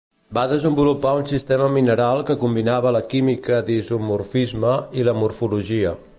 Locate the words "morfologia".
5.25-5.97